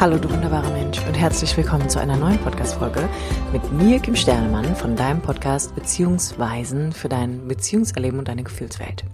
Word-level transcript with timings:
Hallo 0.00 0.18
du 0.18 0.28
wunderbarer 0.28 0.70
Mensch 0.72 0.98
und 1.06 1.14
herzlich 1.14 1.56
willkommen 1.56 1.88
zu 1.88 2.00
einer 2.00 2.16
neuen 2.16 2.38
Podcast-Folge 2.38 3.08
mit 3.52 3.72
mir, 3.72 4.00
Kim 4.00 4.16
Sternemann, 4.16 4.74
von 4.74 4.96
deinem 4.96 5.22
Podcast 5.22 5.74
Beziehungsweisen 5.76 6.92
für 6.92 7.08
dein 7.08 7.46
Beziehungserleben 7.46 8.18
und 8.18 8.26
deine 8.26 8.42
Gefühlswelt. 8.42 9.04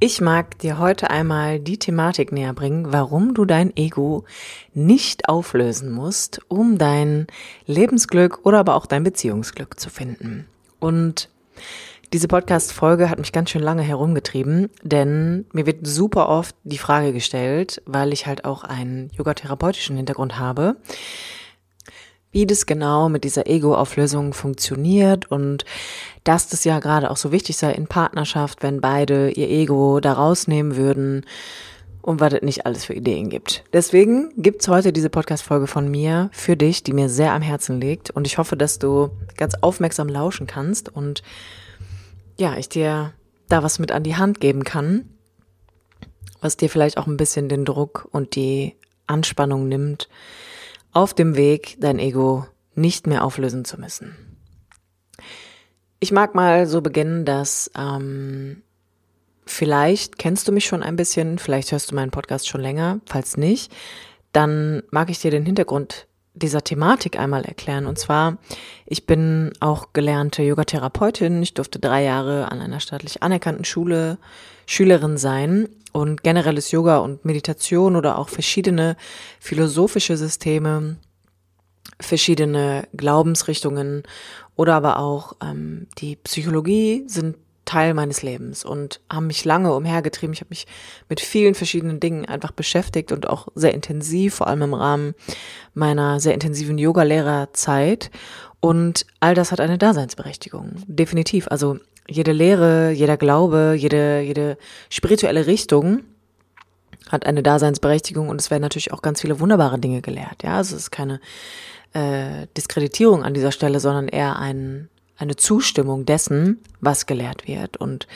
Ich 0.00 0.20
mag 0.20 0.58
dir 0.58 0.78
heute 0.78 1.08
einmal 1.10 1.58
die 1.58 1.78
Thematik 1.78 2.32
näher 2.32 2.52
bringen, 2.52 2.92
warum 2.92 3.32
du 3.32 3.46
dein 3.46 3.74
Ego 3.76 4.24
nicht 4.74 5.28
auflösen 5.28 5.90
musst, 5.90 6.40
um 6.48 6.76
dein 6.76 7.26
Lebensglück 7.66 8.40
oder 8.44 8.58
aber 8.58 8.74
auch 8.74 8.86
dein 8.86 9.04
Beziehungsglück 9.04 9.80
zu 9.80 9.88
finden. 9.88 10.46
Und 10.80 11.30
diese 12.14 12.28
Podcast-Folge 12.28 13.10
hat 13.10 13.18
mich 13.18 13.32
ganz 13.32 13.50
schön 13.50 13.60
lange 13.60 13.82
herumgetrieben, 13.82 14.70
denn 14.84 15.46
mir 15.52 15.66
wird 15.66 15.84
super 15.84 16.28
oft 16.28 16.54
die 16.62 16.78
Frage 16.78 17.12
gestellt, 17.12 17.82
weil 17.86 18.12
ich 18.12 18.28
halt 18.28 18.44
auch 18.44 18.62
einen 18.62 19.10
yogatherapeutischen 19.18 19.96
Hintergrund 19.96 20.38
habe, 20.38 20.76
wie 22.30 22.46
das 22.46 22.66
genau 22.66 23.08
mit 23.08 23.24
dieser 23.24 23.48
Ego-Auflösung 23.48 24.32
funktioniert 24.32 25.28
und 25.28 25.64
dass 26.22 26.46
das 26.46 26.62
ja 26.62 26.78
gerade 26.78 27.10
auch 27.10 27.16
so 27.16 27.32
wichtig 27.32 27.56
sei 27.56 27.72
in 27.72 27.88
Partnerschaft, 27.88 28.62
wenn 28.62 28.80
beide 28.80 29.30
ihr 29.30 29.50
Ego 29.50 29.98
da 29.98 30.12
rausnehmen 30.12 30.76
würden 30.76 31.26
und 32.00 32.20
was 32.20 32.34
es 32.34 32.42
nicht 32.42 32.64
alles 32.64 32.84
für 32.84 32.94
Ideen 32.94 33.28
gibt. 33.28 33.64
Deswegen 33.72 34.30
gibt's 34.36 34.68
heute 34.68 34.92
diese 34.92 35.10
Podcast-Folge 35.10 35.66
von 35.66 35.90
mir 35.90 36.30
für 36.30 36.56
dich, 36.56 36.84
die 36.84 36.92
mir 36.92 37.08
sehr 37.08 37.32
am 37.32 37.42
Herzen 37.42 37.80
liegt 37.80 38.10
und 38.10 38.24
ich 38.24 38.38
hoffe, 38.38 38.56
dass 38.56 38.78
du 38.78 39.10
ganz 39.36 39.54
aufmerksam 39.62 40.08
lauschen 40.08 40.46
kannst 40.46 40.88
und 40.88 41.24
ja, 42.36 42.56
ich 42.56 42.68
dir 42.68 43.12
da 43.48 43.62
was 43.62 43.78
mit 43.78 43.92
an 43.92 44.02
die 44.02 44.16
Hand 44.16 44.40
geben 44.40 44.64
kann, 44.64 45.08
was 46.40 46.56
dir 46.56 46.68
vielleicht 46.68 46.98
auch 46.98 47.06
ein 47.06 47.16
bisschen 47.16 47.48
den 47.48 47.64
Druck 47.64 48.08
und 48.10 48.36
die 48.36 48.76
Anspannung 49.06 49.68
nimmt, 49.68 50.08
auf 50.92 51.14
dem 51.14 51.36
Weg 51.36 51.76
dein 51.80 51.98
Ego 51.98 52.46
nicht 52.74 53.06
mehr 53.06 53.24
auflösen 53.24 53.64
zu 53.64 53.80
müssen. 53.80 54.16
Ich 56.00 56.12
mag 56.12 56.34
mal 56.34 56.66
so 56.66 56.80
beginnen, 56.80 57.24
dass 57.24 57.70
ähm, 57.76 58.62
vielleicht 59.46 60.18
kennst 60.18 60.48
du 60.48 60.52
mich 60.52 60.66
schon 60.66 60.82
ein 60.82 60.96
bisschen, 60.96 61.38
vielleicht 61.38 61.72
hörst 61.72 61.90
du 61.90 61.94
meinen 61.94 62.10
Podcast 62.10 62.48
schon 62.48 62.60
länger, 62.60 63.00
falls 63.06 63.36
nicht, 63.36 63.72
dann 64.32 64.82
mag 64.90 65.10
ich 65.10 65.20
dir 65.20 65.30
den 65.30 65.46
Hintergrund 65.46 66.06
dieser 66.34 66.62
Thematik 66.62 67.18
einmal 67.18 67.44
erklären. 67.44 67.86
Und 67.86 67.98
zwar, 67.98 68.38
ich 68.86 69.06
bin 69.06 69.52
auch 69.60 69.92
gelernte 69.92 70.42
Yogatherapeutin. 70.42 71.42
Ich 71.42 71.54
durfte 71.54 71.78
drei 71.78 72.02
Jahre 72.02 72.50
an 72.50 72.60
einer 72.60 72.80
staatlich 72.80 73.22
anerkannten 73.22 73.64
Schule 73.64 74.18
Schülerin 74.66 75.16
sein 75.16 75.68
und 75.92 76.22
generelles 76.22 76.70
Yoga 76.70 76.98
und 76.98 77.24
Meditation 77.24 77.96
oder 77.96 78.18
auch 78.18 78.28
verschiedene 78.28 78.96
philosophische 79.38 80.16
Systeme, 80.16 80.96
verschiedene 82.00 82.88
Glaubensrichtungen 82.96 84.02
oder 84.56 84.74
aber 84.74 84.98
auch 84.98 85.34
ähm, 85.42 85.86
die 85.98 86.16
Psychologie 86.16 87.04
sind 87.06 87.36
Teil 87.64 87.94
meines 87.94 88.22
Lebens 88.22 88.64
und 88.64 89.00
haben 89.10 89.26
mich 89.26 89.44
lange 89.44 89.74
umhergetrieben. 89.74 90.32
Ich 90.32 90.40
habe 90.40 90.50
mich 90.50 90.66
mit 91.08 91.20
vielen 91.20 91.54
verschiedenen 91.54 92.00
Dingen 92.00 92.26
einfach 92.26 92.52
beschäftigt 92.52 93.12
und 93.12 93.28
auch 93.28 93.48
sehr 93.54 93.74
intensiv, 93.74 94.34
vor 94.34 94.46
allem 94.46 94.62
im 94.62 94.74
Rahmen 94.74 95.14
meiner 95.74 96.20
sehr 96.20 96.34
intensiven 96.34 96.78
Yoga-Lehrerzeit. 96.78 98.10
Und 98.60 99.06
all 99.20 99.34
das 99.34 99.52
hat 99.52 99.60
eine 99.60 99.78
Daseinsberechtigung. 99.78 100.72
Definitiv. 100.86 101.48
Also 101.48 101.78
jede 102.08 102.32
Lehre, 102.32 102.90
jeder 102.90 103.16
Glaube, 103.16 103.74
jede, 103.76 104.20
jede 104.20 104.58
spirituelle 104.90 105.46
Richtung 105.46 106.00
hat 107.08 107.26
eine 107.26 107.42
Daseinsberechtigung 107.42 108.28
und 108.28 108.40
es 108.40 108.50
werden 108.50 108.62
natürlich 108.62 108.92
auch 108.92 109.02
ganz 109.02 109.20
viele 109.20 109.40
wunderbare 109.40 109.78
Dinge 109.78 110.00
gelehrt. 110.00 110.42
Ja, 110.42 110.56
also 110.56 110.74
es 110.76 110.82
ist 110.82 110.90
keine 110.90 111.20
äh, 111.92 112.46
Diskreditierung 112.56 113.22
an 113.22 113.34
dieser 113.34 113.52
Stelle, 113.52 113.80
sondern 113.80 114.08
eher 114.08 114.38
ein, 114.38 114.88
eine 115.16 115.36
Zustimmung 115.36 116.06
dessen, 116.06 116.62
was 116.80 117.06
gelehrt 117.06 117.46
wird. 117.46 117.76
Und 117.76 118.06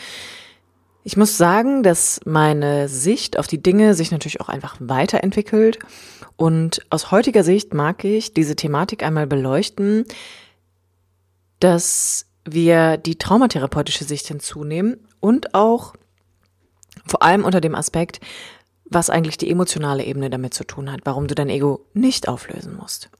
ich 1.04 1.16
muss 1.16 1.38
sagen, 1.38 1.82
dass 1.82 2.20
meine 2.24 2.88
Sicht 2.88 3.38
auf 3.38 3.46
die 3.46 3.62
Dinge 3.62 3.94
sich 3.94 4.10
natürlich 4.10 4.40
auch 4.40 4.48
einfach 4.48 4.76
weiterentwickelt. 4.78 5.78
Und 6.36 6.84
aus 6.90 7.10
heutiger 7.10 7.44
Sicht 7.44 7.72
mag 7.72 8.04
ich 8.04 8.34
diese 8.34 8.56
Thematik 8.56 9.02
einmal 9.02 9.26
beleuchten, 9.26 10.04
dass 11.60 12.26
wir 12.44 12.96
die 12.96 13.16
traumatherapeutische 13.16 14.04
Sicht 14.04 14.26
hinzunehmen 14.26 14.98
und 15.20 15.54
auch 15.54 15.94
vor 17.06 17.22
allem 17.22 17.44
unter 17.44 17.60
dem 17.60 17.74
Aspekt, 17.74 18.20
was 18.84 19.10
eigentlich 19.10 19.38
die 19.38 19.50
emotionale 19.50 20.04
Ebene 20.04 20.30
damit 20.30 20.54
zu 20.54 20.64
tun 20.64 20.90
hat, 20.90 21.00
warum 21.04 21.26
du 21.26 21.34
dein 21.34 21.50
Ego 21.50 21.86
nicht 21.92 22.28
auflösen 22.28 22.76
musst. 22.76 23.10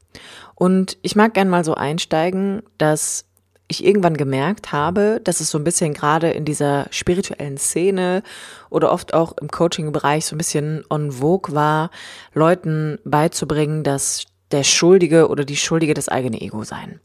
Und 0.54 0.98
ich 1.02 1.16
mag 1.16 1.34
gern 1.34 1.48
mal 1.48 1.64
so 1.64 1.74
einsteigen, 1.74 2.62
dass 2.78 3.27
ich 3.68 3.84
irgendwann 3.84 4.16
gemerkt 4.16 4.72
habe, 4.72 5.20
dass 5.22 5.40
es 5.40 5.50
so 5.50 5.58
ein 5.58 5.64
bisschen 5.64 5.92
gerade 5.92 6.30
in 6.30 6.46
dieser 6.46 6.86
spirituellen 6.90 7.58
Szene 7.58 8.22
oder 8.70 8.90
oft 8.90 9.12
auch 9.12 9.36
im 9.36 9.50
Coaching-Bereich 9.50 10.24
so 10.24 10.34
ein 10.34 10.38
bisschen 10.38 10.84
on 10.88 11.12
vogue 11.12 11.54
war, 11.54 11.90
Leuten 12.32 12.98
beizubringen, 13.04 13.84
dass 13.84 14.24
der 14.50 14.64
Schuldige 14.64 15.28
oder 15.28 15.44
die 15.44 15.56
Schuldige 15.56 15.92
das 15.92 16.08
eigene 16.08 16.40
Ego 16.40 16.64
sein. 16.64 17.00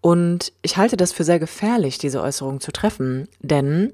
Und 0.00 0.52
ich 0.62 0.76
halte 0.76 0.96
das 0.96 1.12
für 1.12 1.22
sehr 1.22 1.38
gefährlich, 1.38 1.98
diese 1.98 2.20
Äußerung 2.20 2.60
zu 2.60 2.72
treffen, 2.72 3.28
denn 3.40 3.92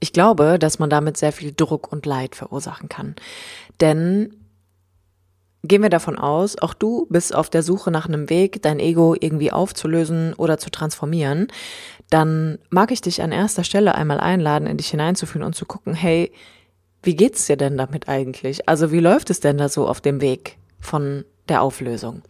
ich 0.00 0.12
glaube, 0.12 0.58
dass 0.58 0.80
man 0.80 0.90
damit 0.90 1.16
sehr 1.16 1.32
viel 1.32 1.52
Druck 1.52 1.90
und 1.92 2.04
Leid 2.04 2.34
verursachen 2.34 2.88
kann. 2.88 3.14
Denn 3.80 4.34
Gehen 5.66 5.82
wir 5.82 5.90
davon 5.90 6.18
aus, 6.18 6.58
auch 6.58 6.74
du 6.74 7.06
bist 7.08 7.34
auf 7.34 7.50
der 7.50 7.62
Suche 7.62 7.90
nach 7.90 8.06
einem 8.06 8.30
Weg, 8.30 8.62
dein 8.62 8.78
Ego 8.78 9.16
irgendwie 9.18 9.52
aufzulösen 9.52 10.34
oder 10.34 10.58
zu 10.58 10.70
transformieren, 10.70 11.48
dann 12.10 12.58
mag 12.70 12.92
ich 12.92 13.00
dich 13.00 13.22
an 13.22 13.32
erster 13.32 13.64
Stelle 13.64 13.94
einmal 13.94 14.20
einladen, 14.20 14.68
in 14.68 14.76
dich 14.76 14.88
hineinzufühlen 14.88 15.44
und 15.44 15.54
zu 15.54 15.64
gucken, 15.64 15.94
hey, 15.94 16.30
wie 17.02 17.16
geht's 17.16 17.46
dir 17.46 17.56
denn 17.56 17.76
damit 17.76 18.08
eigentlich? 18.08 18.68
Also 18.68 18.92
wie 18.92 19.00
läuft 19.00 19.30
es 19.30 19.40
denn 19.40 19.58
da 19.58 19.68
so 19.68 19.88
auf 19.88 20.00
dem 20.00 20.20
Weg 20.20 20.58
von 20.78 21.24
der 21.48 21.62
Auflösung? 21.62 22.22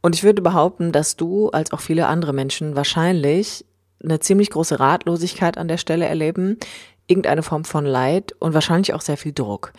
Und 0.00 0.14
ich 0.14 0.22
würde 0.22 0.42
behaupten, 0.42 0.92
dass 0.92 1.16
du, 1.16 1.50
als 1.50 1.72
auch 1.72 1.80
viele 1.80 2.06
andere 2.06 2.32
Menschen, 2.32 2.74
wahrscheinlich 2.74 3.64
eine 4.02 4.20
ziemlich 4.20 4.50
große 4.50 4.80
Ratlosigkeit 4.80 5.58
an 5.58 5.68
der 5.68 5.78
Stelle 5.78 6.06
erleben, 6.06 6.58
irgendeine 7.06 7.42
Form 7.42 7.64
von 7.64 7.84
Leid 7.84 8.34
und 8.38 8.54
wahrscheinlich 8.54 8.94
auch 8.94 9.00
sehr 9.00 9.16
viel 9.16 9.32
Druck. 9.32 9.72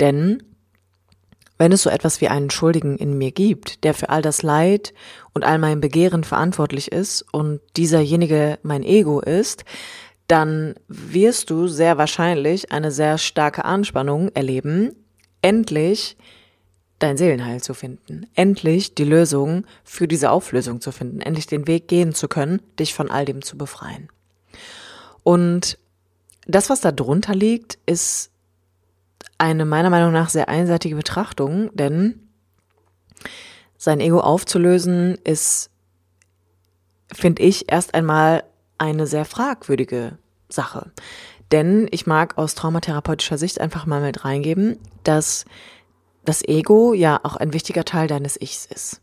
Denn 0.00 0.42
wenn 1.60 1.72
es 1.72 1.82
so 1.82 1.90
etwas 1.90 2.22
wie 2.22 2.28
einen 2.28 2.48
Schuldigen 2.48 2.96
in 2.96 3.18
mir 3.18 3.32
gibt, 3.32 3.84
der 3.84 3.92
für 3.92 4.08
all 4.08 4.22
das 4.22 4.42
Leid 4.42 4.94
und 5.34 5.44
all 5.44 5.58
mein 5.58 5.82
Begehren 5.82 6.24
verantwortlich 6.24 6.90
ist 6.90 7.22
und 7.32 7.60
dieserjenige 7.76 8.58
mein 8.62 8.82
Ego 8.82 9.20
ist, 9.20 9.66
dann 10.26 10.74
wirst 10.88 11.50
du 11.50 11.68
sehr 11.68 11.98
wahrscheinlich 11.98 12.72
eine 12.72 12.90
sehr 12.90 13.18
starke 13.18 13.66
Anspannung 13.66 14.30
erleben, 14.30 14.96
endlich 15.42 16.16
dein 16.98 17.18
Seelenheil 17.18 17.60
zu 17.60 17.74
finden, 17.74 18.26
endlich 18.34 18.94
die 18.94 19.04
Lösung 19.04 19.66
für 19.84 20.08
diese 20.08 20.30
Auflösung 20.30 20.80
zu 20.80 20.92
finden, 20.92 21.20
endlich 21.20 21.46
den 21.46 21.66
Weg 21.66 21.88
gehen 21.88 22.14
zu 22.14 22.26
können, 22.26 22.62
dich 22.78 22.94
von 22.94 23.10
all 23.10 23.26
dem 23.26 23.42
zu 23.42 23.58
befreien. 23.58 24.08
Und 25.24 25.76
das, 26.46 26.70
was 26.70 26.80
da 26.80 26.90
drunter 26.90 27.34
liegt, 27.34 27.78
ist 27.84 28.30
eine 29.38 29.64
meiner 29.64 29.90
Meinung 29.90 30.12
nach 30.12 30.28
sehr 30.28 30.48
einseitige 30.48 30.96
Betrachtung, 30.96 31.70
denn 31.74 32.28
sein 33.76 34.00
Ego 34.00 34.20
aufzulösen 34.20 35.16
ist, 35.24 35.70
finde 37.12 37.42
ich, 37.42 37.70
erst 37.72 37.94
einmal 37.94 38.44
eine 38.78 39.06
sehr 39.06 39.24
fragwürdige 39.24 40.18
Sache. 40.48 40.92
Denn 41.52 41.88
ich 41.90 42.06
mag 42.06 42.38
aus 42.38 42.54
traumatherapeutischer 42.54 43.38
Sicht 43.38 43.60
einfach 43.60 43.86
mal 43.86 44.00
mit 44.00 44.24
reingeben, 44.24 44.78
dass 45.02 45.44
das 46.24 46.46
Ego 46.46 46.92
ja 46.92 47.18
auch 47.22 47.36
ein 47.36 47.52
wichtiger 47.52 47.84
Teil 47.84 48.06
deines 48.06 48.40
Ichs 48.40 48.66
ist. 48.66 49.00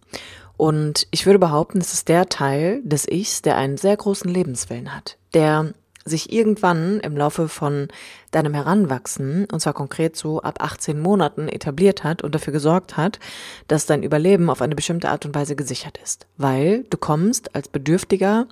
Und 0.56 1.08
ich 1.12 1.26
würde 1.26 1.40
behaupten, 1.40 1.80
es 1.80 1.94
ist 1.94 2.08
der 2.08 2.30
Teil 2.30 2.82
des 2.84 3.08
Ichs, 3.08 3.42
der 3.42 3.58
einen 3.58 3.78
sehr 3.78 3.98
großen 3.98 4.30
Lebenswillen 4.30 4.96
hat, 4.96 5.18
der 5.34 5.74
sich 6.08 6.32
irgendwann 6.32 7.00
im 7.00 7.16
Laufe 7.16 7.48
von 7.48 7.88
deinem 8.32 8.54
Heranwachsen, 8.54 9.46
und 9.52 9.60
zwar 9.60 9.74
konkret 9.74 10.16
so 10.16 10.42
ab 10.42 10.62
18 10.62 11.00
Monaten, 11.00 11.48
etabliert 11.48 12.04
hat 12.04 12.24
und 12.24 12.34
dafür 12.34 12.54
gesorgt 12.54 12.98
hat, 12.98 13.20
dass 13.68 13.86
dein 13.86 14.04
Überleben 14.04 14.50
auf 14.50 14.62
eine 14.62 14.76
bestimmte 14.76 15.10
Art 15.10 15.26
und 15.26 15.36
Weise 15.36 15.56
gesichert 15.56 16.00
ist. 16.04 16.28
Weil 16.38 16.84
du 16.90 16.98
kommst 16.98 17.56
als 17.56 17.68
bedürftiger 17.68 18.48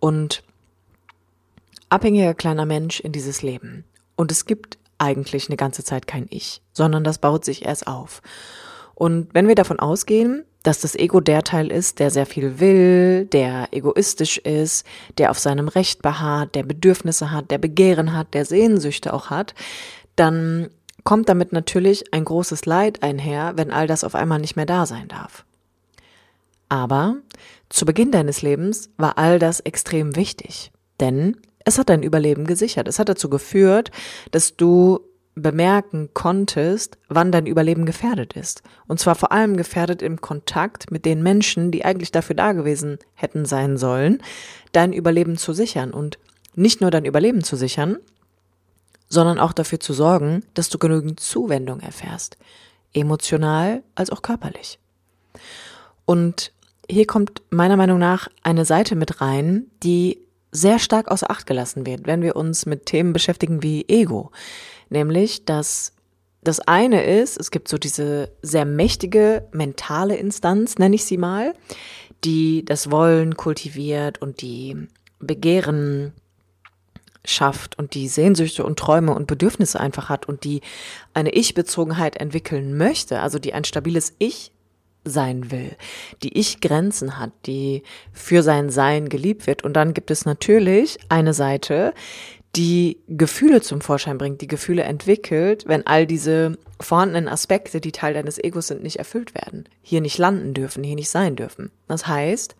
und 0.00 0.42
abhängiger 1.88 2.34
kleiner 2.34 2.66
Mensch 2.66 3.00
in 3.00 3.12
dieses 3.12 3.42
Leben. 3.42 3.84
Und 4.16 4.32
es 4.32 4.46
gibt 4.46 4.78
eigentlich 4.98 5.48
eine 5.48 5.56
ganze 5.56 5.84
Zeit 5.84 6.06
kein 6.06 6.26
Ich, 6.30 6.62
sondern 6.72 7.04
das 7.04 7.18
baut 7.18 7.44
sich 7.44 7.64
erst 7.64 7.86
auf. 7.86 8.22
Und 8.94 9.34
wenn 9.34 9.48
wir 9.48 9.54
davon 9.54 9.80
ausgehen, 9.80 10.44
dass 10.62 10.80
das 10.80 10.94
Ego 10.94 11.20
der 11.20 11.42
Teil 11.42 11.70
ist, 11.70 11.98
der 11.98 12.10
sehr 12.10 12.26
viel 12.26 12.60
will, 12.60 13.26
der 13.26 13.68
egoistisch 13.72 14.38
ist, 14.38 14.86
der 15.18 15.30
auf 15.30 15.38
seinem 15.38 15.68
Recht 15.68 16.02
beharrt, 16.02 16.54
der 16.54 16.62
Bedürfnisse 16.62 17.30
hat, 17.30 17.50
der 17.50 17.58
Begehren 17.58 18.12
hat, 18.12 18.34
der 18.34 18.44
Sehnsüchte 18.44 19.12
auch 19.12 19.30
hat, 19.30 19.54
dann 20.16 20.68
kommt 21.04 21.28
damit 21.28 21.52
natürlich 21.52 22.12
ein 22.12 22.24
großes 22.24 22.64
Leid 22.66 23.02
einher, 23.02 23.54
wenn 23.56 23.72
all 23.72 23.86
das 23.86 24.04
auf 24.04 24.14
einmal 24.14 24.38
nicht 24.38 24.56
mehr 24.56 24.66
da 24.66 24.86
sein 24.86 25.08
darf. 25.08 25.44
Aber 26.68 27.16
zu 27.68 27.84
Beginn 27.84 28.12
deines 28.12 28.42
Lebens 28.42 28.90
war 28.96 29.18
all 29.18 29.38
das 29.38 29.60
extrem 29.60 30.16
wichtig, 30.16 30.70
denn 31.00 31.36
es 31.64 31.78
hat 31.78 31.88
dein 31.88 32.02
Überleben 32.02 32.46
gesichert. 32.46 32.88
Es 32.88 32.98
hat 32.98 33.08
dazu 33.08 33.28
geführt, 33.30 33.90
dass 34.30 34.56
du 34.56 35.00
bemerken 35.34 36.10
konntest, 36.12 36.98
wann 37.08 37.32
dein 37.32 37.46
Überleben 37.46 37.86
gefährdet 37.86 38.34
ist. 38.34 38.62
Und 38.86 39.00
zwar 39.00 39.14
vor 39.14 39.32
allem 39.32 39.56
gefährdet 39.56 40.02
im 40.02 40.20
Kontakt 40.20 40.90
mit 40.90 41.04
den 41.04 41.22
Menschen, 41.22 41.70
die 41.70 41.84
eigentlich 41.84 42.12
dafür 42.12 42.36
da 42.36 42.52
gewesen 42.52 42.98
hätten 43.14 43.44
sein 43.44 43.78
sollen, 43.78 44.22
dein 44.72 44.92
Überleben 44.92 45.38
zu 45.38 45.52
sichern. 45.52 45.92
Und 45.92 46.18
nicht 46.54 46.80
nur 46.80 46.90
dein 46.90 47.06
Überleben 47.06 47.42
zu 47.42 47.56
sichern, 47.56 47.96
sondern 49.08 49.38
auch 49.38 49.52
dafür 49.52 49.80
zu 49.80 49.92
sorgen, 49.92 50.44
dass 50.54 50.68
du 50.68 50.78
genügend 50.78 51.20
Zuwendung 51.20 51.80
erfährst. 51.80 52.36
Emotional 52.92 53.82
als 53.94 54.10
auch 54.10 54.22
körperlich. 54.22 54.78
Und 56.04 56.52
hier 56.90 57.06
kommt 57.06 57.42
meiner 57.50 57.76
Meinung 57.76 57.98
nach 57.98 58.28
eine 58.42 58.64
Seite 58.64 58.96
mit 58.96 59.20
rein, 59.20 59.66
die 59.82 60.18
sehr 60.50 60.78
stark 60.78 61.10
außer 61.10 61.30
Acht 61.30 61.46
gelassen 61.46 61.86
wird, 61.86 62.06
wenn 62.06 62.22
wir 62.22 62.36
uns 62.36 62.66
mit 62.66 62.86
Themen 62.86 63.14
beschäftigen 63.14 63.62
wie 63.62 63.86
Ego. 63.88 64.30
Nämlich, 64.92 65.46
dass 65.46 65.94
das 66.42 66.60
eine 66.60 67.02
ist, 67.02 67.40
es 67.40 67.50
gibt 67.50 67.66
so 67.68 67.78
diese 67.78 68.30
sehr 68.42 68.66
mächtige 68.66 69.48
mentale 69.50 70.16
Instanz, 70.16 70.76
nenne 70.76 70.96
ich 70.96 71.06
sie 71.06 71.16
mal, 71.16 71.54
die 72.24 72.62
das 72.62 72.90
Wollen 72.90 73.34
kultiviert 73.34 74.20
und 74.20 74.42
die 74.42 74.76
Begehren 75.18 76.12
schafft 77.24 77.78
und 77.78 77.94
die 77.94 78.06
Sehnsüchte 78.06 78.66
und 78.66 78.78
Träume 78.78 79.14
und 79.14 79.26
Bedürfnisse 79.26 79.80
einfach 79.80 80.10
hat 80.10 80.28
und 80.28 80.44
die 80.44 80.60
eine 81.14 81.30
Ich-Bezogenheit 81.30 82.16
entwickeln 82.16 82.76
möchte, 82.76 83.20
also 83.20 83.38
die 83.38 83.54
ein 83.54 83.64
stabiles 83.64 84.14
Ich 84.18 84.52
sein 85.04 85.50
will, 85.50 85.74
die 86.22 86.36
Ich-Grenzen 86.36 87.18
hat, 87.18 87.32
die 87.46 87.82
für 88.12 88.42
sein 88.42 88.68
Sein 88.68 89.08
geliebt 89.08 89.46
wird. 89.46 89.64
Und 89.64 89.72
dann 89.72 89.94
gibt 89.94 90.10
es 90.10 90.26
natürlich 90.26 90.98
eine 91.08 91.32
Seite, 91.32 91.94
die 92.54 92.98
Gefühle 93.08 93.62
zum 93.62 93.80
Vorschein 93.80 94.18
bringt, 94.18 94.40
die 94.42 94.46
Gefühle 94.46 94.82
entwickelt, 94.82 95.64
wenn 95.66 95.86
all 95.86 96.06
diese 96.06 96.58
vorhandenen 96.80 97.28
Aspekte, 97.28 97.80
die 97.80 97.92
Teil 97.92 98.14
deines 98.14 98.38
Egos 98.38 98.66
sind, 98.66 98.82
nicht 98.82 98.96
erfüllt 98.96 99.34
werden, 99.34 99.68
hier 99.80 100.00
nicht 100.00 100.18
landen 100.18 100.52
dürfen, 100.52 100.84
hier 100.84 100.96
nicht 100.96 101.08
sein 101.08 101.34
dürfen. 101.34 101.70
Das 101.88 102.06
heißt, 102.06 102.54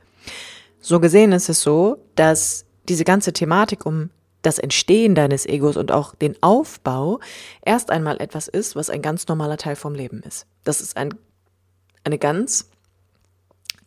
so 0.80 0.98
gesehen 0.98 1.32
ist 1.32 1.48
es 1.48 1.60
so, 1.60 1.98
dass 2.14 2.64
diese 2.88 3.04
ganze 3.04 3.32
Thematik 3.32 3.84
um 3.84 4.10
das 4.40 4.58
Entstehen 4.58 5.14
deines 5.14 5.46
Egos 5.46 5.76
und 5.76 5.92
auch 5.92 6.14
den 6.14 6.36
Aufbau 6.42 7.20
erst 7.64 7.90
einmal 7.90 8.20
etwas 8.20 8.48
ist, 8.48 8.74
was 8.74 8.90
ein 8.90 9.02
ganz 9.02 9.28
normaler 9.28 9.56
Teil 9.56 9.76
vom 9.76 9.94
Leben 9.94 10.20
ist. 10.22 10.46
Das 10.64 10.80
ist 10.80 10.96
ein, 10.96 11.14
eine 12.02 12.18
ganz 12.18 12.68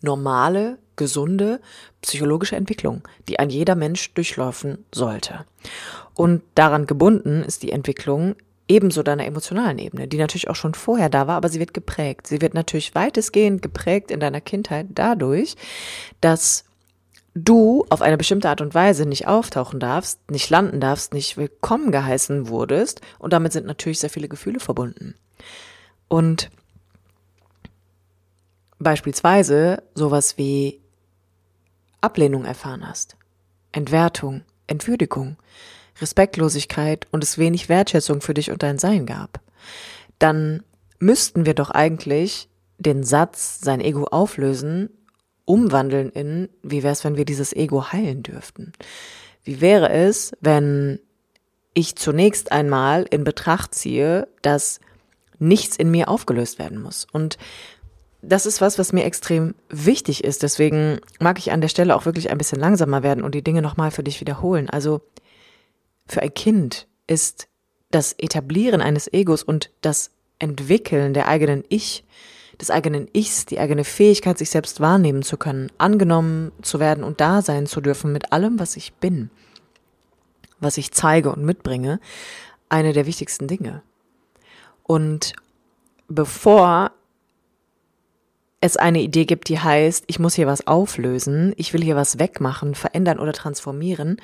normale, 0.01 0.77
gesunde 0.95 1.59
psychologische 2.01 2.55
Entwicklung, 2.55 3.01
die 3.27 3.39
ein 3.39 3.49
jeder 3.49 3.75
Mensch 3.75 4.13
durchlaufen 4.13 4.85
sollte. 4.93 5.45
Und 6.13 6.41
daran 6.55 6.87
gebunden 6.87 7.43
ist 7.43 7.63
die 7.63 7.71
Entwicklung 7.71 8.35
ebenso 8.67 9.03
deiner 9.03 9.25
emotionalen 9.25 9.77
Ebene, 9.77 10.07
die 10.07 10.17
natürlich 10.17 10.49
auch 10.49 10.55
schon 10.55 10.73
vorher 10.73 11.09
da 11.09 11.27
war, 11.27 11.35
aber 11.35 11.49
sie 11.49 11.59
wird 11.59 11.73
geprägt. 11.73 12.27
Sie 12.27 12.41
wird 12.41 12.53
natürlich 12.53 12.95
weitestgehend 12.95 13.61
geprägt 13.61 14.11
in 14.11 14.19
deiner 14.19 14.41
Kindheit 14.41 14.87
dadurch, 14.89 15.55
dass 16.21 16.65
du 17.35 17.85
auf 17.89 18.01
eine 18.01 18.17
bestimmte 18.17 18.49
Art 18.49 18.61
und 18.61 18.73
Weise 18.73 19.05
nicht 19.05 19.27
auftauchen 19.27 19.79
darfst, 19.79 20.31
nicht 20.31 20.49
landen 20.49 20.79
darfst, 20.79 21.13
nicht 21.13 21.37
willkommen 21.37 21.91
geheißen 21.91 22.47
wurdest 22.47 23.01
und 23.19 23.33
damit 23.33 23.51
sind 23.51 23.67
natürlich 23.67 23.99
sehr 23.99 24.09
viele 24.09 24.29
Gefühle 24.29 24.59
verbunden. 24.59 25.15
Und 26.07 26.49
beispielsweise 28.79 29.83
sowas 29.93 30.37
wie 30.37 30.81
Ablehnung 32.05 32.45
erfahren 32.45 32.87
hast, 32.87 33.17
Entwertung, 33.71 34.43
Entwürdigung, 34.67 35.37
Respektlosigkeit 35.99 37.07
und 37.11 37.23
es 37.23 37.37
wenig 37.37 37.67
Wertschätzung 37.67 38.21
für 38.21 38.33
dich 38.33 38.51
und 38.51 38.63
dein 38.63 38.77
Sein 38.77 39.05
gab, 39.05 39.39
dann 40.19 40.63
müssten 40.99 41.45
wir 41.45 41.55
doch 41.55 41.71
eigentlich 41.71 42.47
den 42.77 43.03
Satz, 43.03 43.59
sein 43.61 43.81
Ego 43.81 44.05
auflösen, 44.05 44.89
umwandeln 45.45 46.09
in, 46.09 46.49
wie 46.63 46.83
wäre 46.83 46.93
es, 46.93 47.03
wenn 47.03 47.17
wir 47.17 47.25
dieses 47.25 47.53
Ego 47.53 47.91
heilen 47.91 48.23
dürften? 48.23 48.73
Wie 49.43 49.61
wäre 49.61 49.89
es, 49.89 50.33
wenn 50.41 50.99
ich 51.73 51.95
zunächst 51.95 52.51
einmal 52.51 53.05
in 53.09 53.23
Betracht 53.23 53.75
ziehe, 53.75 54.27
dass 54.41 54.79
nichts 55.37 55.75
in 55.75 55.91
mir 55.91 56.09
aufgelöst 56.09 56.59
werden 56.59 56.81
muss? 56.81 57.05
Und 57.11 57.37
das 58.27 58.45
ist 58.45 58.61
was, 58.61 58.79
was 58.79 58.93
mir 58.93 59.05
extrem 59.05 59.55
wichtig 59.69 60.23
ist. 60.23 60.43
Deswegen 60.43 60.99
mag 61.19 61.37
ich 61.39 61.51
an 61.51 61.61
der 61.61 61.67
Stelle 61.67 61.95
auch 61.95 62.05
wirklich 62.05 62.29
ein 62.29 62.37
bisschen 62.37 62.59
langsamer 62.59 63.03
werden 63.03 63.23
und 63.23 63.35
die 63.35 63.43
Dinge 63.43 63.61
nochmal 63.61 63.91
für 63.91 64.03
dich 64.03 64.19
wiederholen. 64.21 64.69
Also 64.69 65.01
für 66.07 66.21
ein 66.21 66.33
Kind 66.33 66.87
ist 67.07 67.47
das 67.91 68.13
Etablieren 68.17 68.81
eines 68.81 69.11
Egos 69.11 69.43
und 69.43 69.71
das 69.81 70.11
Entwickeln 70.39 71.13
der 71.13 71.27
eigenen 71.27 71.63
Ich 71.69 72.03
des 72.59 72.71
eigenen 72.71 73.09
Ichs, 73.13 73.45
die 73.45 73.59
eigene 73.59 73.83
Fähigkeit, 73.83 74.37
sich 74.37 74.49
selbst 74.49 74.79
wahrnehmen 74.79 75.23
zu 75.23 75.37
können, 75.37 75.71
angenommen 75.77 76.51
zu 76.61 76.79
werden 76.79 77.03
und 77.03 77.19
da 77.19 77.41
sein 77.41 77.67
zu 77.67 77.81
dürfen 77.81 78.11
mit 78.11 78.31
allem, 78.31 78.59
was 78.59 78.77
ich 78.77 78.93
bin, 78.93 79.29
was 80.59 80.77
ich 80.77 80.91
zeige 80.91 81.31
und 81.31 81.43
mitbringe, 81.43 81.99
eine 82.69 82.93
der 82.93 83.05
wichtigsten 83.05 83.47
Dinge. 83.47 83.81
Und 84.83 85.33
bevor 86.07 86.91
es 88.65 88.77
eine 88.77 89.01
Idee 89.01 89.25
gibt, 89.25 89.49
die 89.49 89.59
heißt, 89.59 90.05
ich 90.07 90.19
muss 90.19 90.35
hier 90.35 90.47
was 90.47 90.67
auflösen, 90.67 91.53
ich 91.57 91.73
will 91.73 91.83
hier 91.83 91.95
was 91.95 92.19
wegmachen, 92.19 92.75
verändern 92.75 93.19
oder 93.19 93.33
transformieren, 93.33 94.21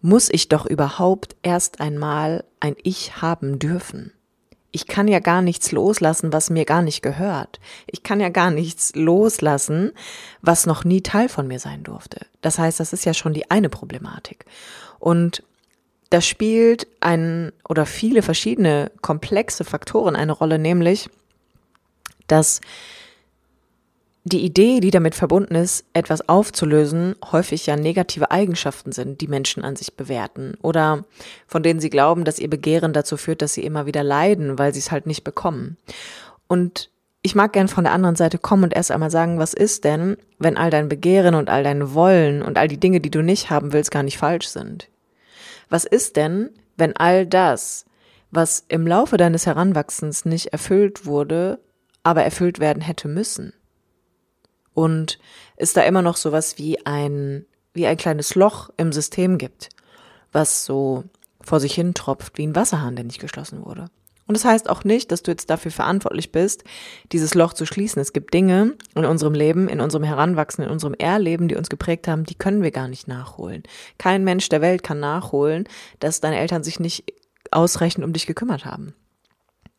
muss 0.00 0.28
ich 0.30 0.48
doch 0.48 0.66
überhaupt 0.66 1.36
erst 1.42 1.80
einmal 1.80 2.44
ein 2.60 2.76
Ich 2.82 3.20
haben 3.20 3.58
dürfen 3.58 4.12
ich 4.72 4.86
kann 4.86 5.08
ja 5.08 5.18
gar 5.18 5.42
nichts 5.42 5.72
loslassen, 5.72 6.32
was 6.32 6.50
mir 6.50 6.64
gar 6.64 6.82
nicht 6.82 7.02
gehört. 7.02 7.60
Ich 7.86 8.02
kann 8.02 8.20
ja 8.20 8.28
gar 8.28 8.50
nichts 8.50 8.94
loslassen, 8.94 9.92
was 10.42 10.66
noch 10.66 10.84
nie 10.84 11.00
Teil 11.00 11.28
von 11.28 11.46
mir 11.46 11.58
sein 11.58 11.82
durfte. 11.82 12.26
Das 12.40 12.58
heißt, 12.58 12.78
das 12.78 12.92
ist 12.92 13.04
ja 13.04 13.14
schon 13.14 13.34
die 13.34 13.50
eine 13.50 13.68
Problematik. 13.68 14.44
Und 14.98 15.42
da 16.10 16.20
spielt 16.20 16.86
ein 17.00 17.52
oder 17.68 17.86
viele 17.86 18.22
verschiedene 18.22 18.90
komplexe 19.00 19.64
Faktoren 19.64 20.16
eine 20.16 20.32
Rolle, 20.32 20.58
nämlich, 20.58 21.08
dass 22.26 22.60
die 24.24 24.44
Idee, 24.44 24.80
die 24.80 24.90
damit 24.90 25.14
verbunden 25.14 25.54
ist, 25.54 25.84
etwas 25.94 26.28
aufzulösen, 26.28 27.16
häufig 27.32 27.66
ja 27.66 27.76
negative 27.76 28.30
Eigenschaften 28.30 28.92
sind, 28.92 29.20
die 29.20 29.28
Menschen 29.28 29.64
an 29.64 29.76
sich 29.76 29.94
bewerten 29.94 30.54
oder 30.62 31.04
von 31.46 31.62
denen 31.62 31.80
sie 31.80 31.90
glauben, 31.90 32.24
dass 32.24 32.38
ihr 32.38 32.50
Begehren 32.50 32.92
dazu 32.92 33.16
führt, 33.16 33.40
dass 33.40 33.54
sie 33.54 33.64
immer 33.64 33.86
wieder 33.86 34.02
leiden, 34.02 34.58
weil 34.58 34.74
sie 34.74 34.80
es 34.80 34.90
halt 34.90 35.06
nicht 35.06 35.24
bekommen. 35.24 35.78
Und 36.48 36.90
ich 37.22 37.34
mag 37.34 37.52
gern 37.52 37.68
von 37.68 37.84
der 37.84 37.92
anderen 37.92 38.16
Seite 38.16 38.38
kommen 38.38 38.64
und 38.64 38.74
erst 38.74 38.90
einmal 38.90 39.10
sagen, 39.10 39.38
was 39.38 39.54
ist 39.54 39.84
denn, 39.84 40.16
wenn 40.38 40.56
all 40.56 40.70
dein 40.70 40.88
Begehren 40.88 41.34
und 41.34 41.48
all 41.48 41.62
dein 41.62 41.94
Wollen 41.94 42.42
und 42.42 42.58
all 42.58 42.68
die 42.68 42.80
Dinge, 42.80 43.00
die 43.00 43.10
du 43.10 43.22
nicht 43.22 43.50
haben 43.50 43.72
willst, 43.72 43.90
gar 43.90 44.02
nicht 44.02 44.18
falsch 44.18 44.48
sind? 44.48 44.88
Was 45.68 45.84
ist 45.84 46.16
denn, 46.16 46.50
wenn 46.76 46.96
all 46.96 47.26
das, 47.26 47.86
was 48.30 48.64
im 48.68 48.86
Laufe 48.86 49.16
deines 49.16 49.46
Heranwachsens 49.46 50.24
nicht 50.24 50.48
erfüllt 50.48 51.06
wurde, 51.06 51.58
aber 52.02 52.22
erfüllt 52.22 52.58
werden 52.58 52.82
hätte 52.82 53.08
müssen? 53.08 53.52
Und 54.74 55.18
es 55.56 55.72
da 55.72 55.82
immer 55.82 56.02
noch 56.02 56.16
sowas 56.16 56.58
wie 56.58 56.84
ein, 56.86 57.46
wie 57.74 57.86
ein 57.86 57.96
kleines 57.96 58.34
Loch 58.34 58.70
im 58.76 58.92
System 58.92 59.38
gibt, 59.38 59.68
was 60.32 60.64
so 60.64 61.04
vor 61.40 61.60
sich 61.60 61.74
hin 61.74 61.94
tropft, 61.94 62.38
wie 62.38 62.46
ein 62.46 62.56
Wasserhahn, 62.56 62.96
der 62.96 63.04
nicht 63.04 63.20
geschlossen 63.20 63.64
wurde. 63.64 63.86
Und 64.26 64.34
das 64.34 64.44
heißt 64.44 64.70
auch 64.70 64.84
nicht, 64.84 65.10
dass 65.10 65.24
du 65.24 65.32
jetzt 65.32 65.50
dafür 65.50 65.72
verantwortlich 65.72 66.30
bist, 66.30 66.62
dieses 67.10 67.34
Loch 67.34 67.52
zu 67.52 67.66
schließen. 67.66 68.00
Es 68.00 68.12
gibt 68.12 68.32
Dinge 68.32 68.76
in 68.94 69.04
unserem 69.04 69.34
Leben, 69.34 69.68
in 69.68 69.80
unserem 69.80 70.04
Heranwachsen, 70.04 70.62
in 70.62 70.70
unserem 70.70 70.94
Erleben, 70.94 71.48
die 71.48 71.56
uns 71.56 71.68
geprägt 71.68 72.06
haben, 72.06 72.22
die 72.22 72.36
können 72.36 72.62
wir 72.62 72.70
gar 72.70 72.86
nicht 72.86 73.08
nachholen. 73.08 73.64
Kein 73.98 74.22
Mensch 74.22 74.48
der 74.48 74.60
Welt 74.60 74.84
kann 74.84 75.00
nachholen, 75.00 75.64
dass 75.98 76.20
deine 76.20 76.38
Eltern 76.38 76.62
sich 76.62 76.78
nicht 76.78 77.12
ausreichend 77.50 78.04
um 78.04 78.12
dich 78.12 78.26
gekümmert 78.26 78.64
haben. 78.64 78.94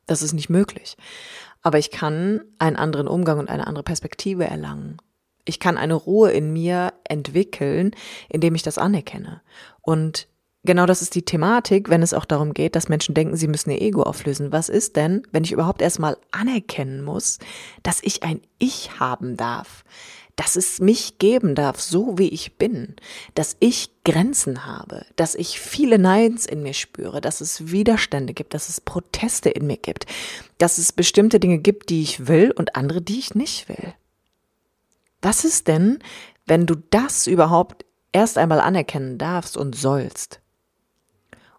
Das 0.06 0.22
ist 0.22 0.34
nicht 0.34 0.50
möglich 0.50 0.98
aber 1.62 1.78
ich 1.78 1.92
kann 1.92 2.42
einen 2.60 2.76
anderen 2.76 3.08
Umgang 3.08 3.40
und 3.40 3.50
eine 3.50 3.68
andere 3.68 3.84
Perspektive 3.84 4.46
erlangen. 4.46 4.98
Ich 5.46 5.60
kann 5.60 5.78
eine 5.78 5.96
Ruhe 5.96 6.32
in 6.32 6.54
mir 6.54 6.94
entwickeln, 7.04 7.92
indem 8.30 8.56
ich 8.56 8.64
das 8.64 8.78
anerkenne. 8.78 9.42
Und 9.82 10.28
genau 10.64 10.86
das 10.86 11.02
ist 11.02 11.16
die 11.16 11.26
Thematik, 11.26 11.90
wenn 11.90 12.04
es 12.04 12.14
auch 12.14 12.26
darum 12.26 12.54
geht, 12.54 12.76
dass 12.76 12.90
Menschen 12.90 13.16
denken, 13.16 13.36
sie 13.36 13.48
müssen 13.48 13.72
ihr 13.72 13.82
Ego 13.82 14.04
auflösen. 14.04 14.52
Was 14.52 14.70
ist 14.70 14.96
denn, 14.96 15.24
wenn 15.32 15.44
ich 15.44 15.52
überhaupt 15.52 15.82
erstmal 15.82 16.18
anerkennen 16.32 17.04
muss, 17.04 17.40
dass 17.84 18.04
ich 18.04 18.24
ein 18.24 18.42
Ich 18.60 19.00
haben 19.00 19.36
darf? 19.36 19.84
Dass 20.36 20.56
es 20.56 20.80
mich 20.80 21.18
geben 21.18 21.56
darf, 21.56 21.80
so 21.80 22.18
wie 22.18 22.30
ich 22.30 22.58
bin, 22.58 22.96
dass 23.36 23.58
ich 23.60 23.92
Grenzen 24.04 24.66
habe, 24.66 25.06
dass 25.16 25.36
ich 25.36 25.60
viele 25.60 26.00
Neins 26.00 26.46
in 26.46 26.64
mir 26.64 26.74
spüre, 26.74 27.22
dass 27.22 27.42
es 27.42 27.72
Widerstände 27.72 28.34
gibt, 28.34 28.54
dass 28.54 28.70
es 28.70 28.82
Proteste 28.82 29.50
in 29.50 29.68
mir 29.68 29.78
gibt, 29.78 30.06
dass 30.58 30.78
es 30.78 30.92
bestimmte 30.92 31.40
Dinge 31.40 31.60
gibt, 31.60 31.90
die 31.90 32.02
ich 32.02 32.28
will 32.28 32.52
und 32.52 32.76
andere, 32.76 33.02
die 33.02 33.20
ich 33.20 33.36
nicht 33.36 33.70
will. 33.70 33.94
Was 35.22 35.46
ist 35.46 35.68
denn, 35.68 36.00
wenn 36.46 36.66
du 36.66 36.76
das 36.90 37.28
überhaupt 37.28 37.86
erst 38.12 38.38
einmal 38.38 38.60
anerkennen 38.60 39.18
darfst 39.18 39.56
und 39.56 39.76
sollst? 39.76 40.42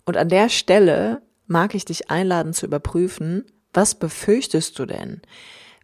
Und 0.05 0.17
an 0.17 0.29
der 0.29 0.49
Stelle 0.49 1.23
mag 1.47 1.75
ich 1.75 1.85
dich 1.85 2.11
einladen 2.11 2.53
zu 2.53 2.67
überprüfen, 2.67 3.45
was 3.73 3.95
befürchtest 3.95 4.79
du 4.79 4.87
denn, 4.87 5.23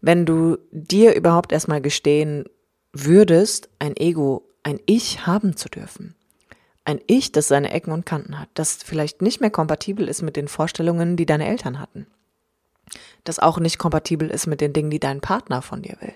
wenn 0.01 0.27
du 0.27 0.59
dir 0.71 1.15
überhaupt 1.15 1.53
erstmal 1.53 1.81
gestehen 1.81 2.45
würdest, 3.05 3.69
ein 3.79 3.97
Ego, 3.97 4.49
ein 4.63 4.81
Ich 4.87 5.27
haben 5.27 5.57
zu 5.57 5.69
dürfen. 5.69 6.15
Ein 6.85 7.01
Ich, 7.07 7.33
das 7.33 7.49
seine 7.49 7.71
Ecken 7.71 7.93
und 7.93 8.07
Kanten 8.07 8.39
hat, 8.39 8.49
das 8.55 8.77
vielleicht 8.83 9.21
nicht 9.21 9.41
mehr 9.41 9.51
kompatibel 9.51 10.09
ist 10.09 10.23
mit 10.23 10.37
den 10.37 10.49
Vorstellungen, 10.49 11.17
die 11.17 11.27
deine 11.27 11.47
Eltern 11.47 11.79
hatten. 11.81 12.07
Das 13.25 13.39
auch 13.39 13.59
nicht 13.59 13.79
kompatibel 13.79 14.31
ist 14.31 14.47
mit 14.47 14.61
den 14.61 14.73
Dingen, 14.73 14.91
die 14.91 15.01
dein 15.01 15.21
Partner 15.21 15.61
von 15.61 15.83
dir 15.83 15.97
will. 16.01 16.15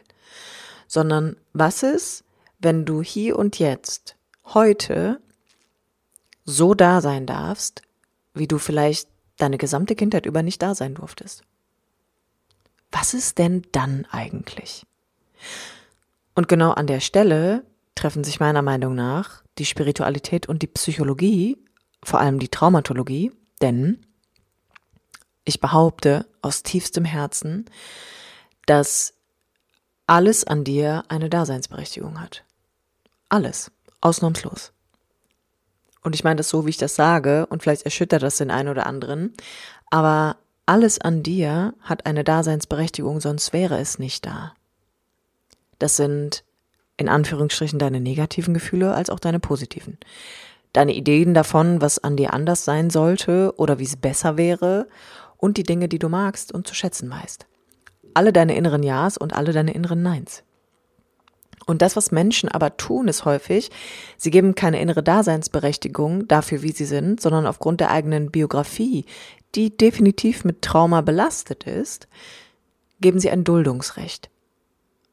Sondern 0.86 1.36
was 1.52 1.82
ist, 1.82 2.24
wenn 2.58 2.84
du 2.84 3.02
hier 3.02 3.38
und 3.38 3.58
jetzt, 3.58 4.16
heute, 4.46 5.20
so 6.44 6.74
da 6.74 7.00
sein 7.00 7.26
darfst, 7.26 7.82
wie 8.34 8.48
du 8.48 8.58
vielleicht 8.58 9.08
deine 9.36 9.58
gesamte 9.58 9.94
Kindheit 9.94 10.26
über 10.26 10.42
nicht 10.42 10.62
da 10.62 10.74
sein 10.74 10.94
durftest? 10.94 11.42
Was 12.90 13.14
ist 13.14 13.38
denn 13.38 13.62
dann 13.72 14.06
eigentlich? 14.10 14.86
Und 16.34 16.48
genau 16.48 16.70
an 16.70 16.86
der 16.86 17.00
Stelle 17.00 17.64
treffen 17.94 18.24
sich 18.24 18.40
meiner 18.40 18.62
Meinung 18.62 18.94
nach 18.94 19.42
die 19.58 19.66
Spiritualität 19.66 20.48
und 20.48 20.62
die 20.62 20.66
Psychologie, 20.66 21.58
vor 22.02 22.20
allem 22.20 22.38
die 22.38 22.48
Traumatologie, 22.48 23.32
denn 23.60 24.06
ich 25.44 25.60
behaupte 25.60 26.26
aus 26.40 26.62
tiefstem 26.62 27.04
Herzen, 27.04 27.66
dass 28.66 29.14
alles 30.06 30.44
an 30.44 30.64
dir 30.64 31.04
eine 31.08 31.28
Daseinsberechtigung 31.28 32.20
hat. 32.20 32.44
Alles, 33.28 33.70
ausnahmslos. 34.00 34.72
Und 36.02 36.14
ich 36.14 36.24
meine 36.24 36.36
das 36.36 36.48
so, 36.48 36.66
wie 36.66 36.70
ich 36.70 36.76
das 36.76 36.96
sage, 36.96 37.46
und 37.46 37.62
vielleicht 37.62 37.82
erschüttert 37.82 38.22
das 38.22 38.36
den 38.36 38.50
einen 38.50 38.68
oder 38.68 38.86
anderen, 38.86 39.34
aber 39.90 40.36
alles 40.66 41.00
an 41.00 41.22
dir 41.22 41.74
hat 41.80 42.06
eine 42.06 42.24
Daseinsberechtigung, 42.24 43.20
sonst 43.20 43.52
wäre 43.52 43.78
es 43.78 43.98
nicht 43.98 44.26
da. 44.26 44.54
Das 45.82 45.96
sind 45.96 46.44
in 46.96 47.08
Anführungsstrichen 47.08 47.80
deine 47.80 48.00
negativen 48.00 48.54
Gefühle 48.54 48.94
als 48.94 49.10
auch 49.10 49.18
deine 49.18 49.40
positiven. 49.40 49.98
Deine 50.72 50.94
Ideen 50.94 51.34
davon, 51.34 51.80
was 51.80 51.98
an 51.98 52.16
dir 52.16 52.32
anders 52.32 52.64
sein 52.64 52.88
sollte 52.88 53.52
oder 53.56 53.80
wie 53.80 53.84
es 53.84 53.96
besser 53.96 54.36
wäre 54.36 54.86
und 55.38 55.56
die 55.56 55.64
Dinge, 55.64 55.88
die 55.88 55.98
du 55.98 56.08
magst 56.08 56.52
und 56.52 56.68
zu 56.68 56.76
schätzen 56.76 57.10
weißt. 57.10 57.46
Alle 58.14 58.32
deine 58.32 58.54
inneren 58.54 58.84
Ja's 58.84 59.18
und 59.18 59.32
alle 59.32 59.52
deine 59.52 59.74
inneren 59.74 60.04
Neins. 60.04 60.44
Und 61.66 61.82
das, 61.82 61.96
was 61.96 62.12
Menschen 62.12 62.48
aber 62.48 62.76
tun, 62.76 63.08
ist 63.08 63.24
häufig, 63.24 63.72
sie 64.16 64.30
geben 64.30 64.54
keine 64.54 64.80
innere 64.80 65.02
Daseinsberechtigung 65.02 66.28
dafür, 66.28 66.62
wie 66.62 66.70
sie 66.70 66.84
sind, 66.84 67.20
sondern 67.20 67.44
aufgrund 67.44 67.80
der 67.80 67.90
eigenen 67.90 68.30
Biografie, 68.30 69.04
die 69.56 69.76
definitiv 69.76 70.44
mit 70.44 70.62
Trauma 70.62 71.00
belastet 71.00 71.64
ist, 71.64 72.06
geben 73.00 73.18
sie 73.18 73.30
ein 73.30 73.42
Duldungsrecht 73.42 74.31